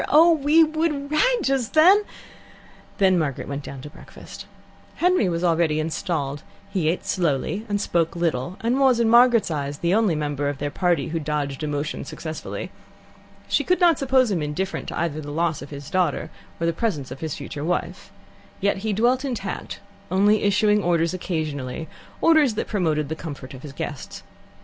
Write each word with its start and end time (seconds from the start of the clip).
Oh, 0.09 0.31
we 0.31 0.63
would 0.63 1.11
rag 1.11 1.43
just 1.43 1.75
then!" 1.75 2.01
Then 2.97 3.19
Margaret 3.19 3.47
went 3.47 3.61
down 3.61 3.81
to 3.81 3.89
breakfast. 3.91 4.47
Henry 4.95 5.29
was 5.29 5.43
already 5.43 5.79
installed; 5.79 6.41
he 6.71 6.89
ate 6.89 7.05
slowly 7.05 7.67
and 7.69 7.79
spoke 7.79 8.15
little, 8.15 8.57
and 8.61 8.79
was, 8.79 8.99
in 8.99 9.07
Margaret's 9.07 9.51
eyes, 9.51 9.77
the 9.77 9.93
only 9.93 10.15
member 10.15 10.49
of 10.49 10.57
their 10.57 10.71
party 10.71 11.09
who 11.09 11.19
dodged 11.19 11.61
emotion 11.61 12.03
successfully. 12.03 12.71
She 13.47 13.63
could 13.63 13.79
not 13.79 13.99
suppose 13.99 14.31
him 14.31 14.41
indifferent 14.41 14.91
either 14.91 15.19
to 15.21 15.21
the 15.21 15.31
loss 15.31 15.61
of 15.61 15.69
his 15.69 15.91
daughter 15.91 16.31
or 16.59 16.61
to 16.61 16.65
the 16.65 16.73
presence 16.73 17.11
of 17.11 17.19
his 17.19 17.35
future 17.35 17.63
wife. 17.63 18.11
Yet 18.59 18.77
he 18.77 18.93
dwelt 18.93 19.23
intact, 19.23 19.81
only 20.09 20.41
issuing 20.41 20.81
orders 20.81 21.13
occasionally 21.13 21.87
orders 22.21 22.55
that 22.55 22.65
promoted 22.65 23.07
the 23.07 23.15
comfort 23.15 23.53
of 23.53 23.61
his 23.61 23.71
guests. 23.71 24.23